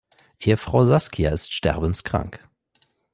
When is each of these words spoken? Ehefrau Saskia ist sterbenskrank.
Ehefrau 0.39 0.83
Saskia 0.87 1.29
ist 1.31 1.53
sterbenskrank. 1.53 2.49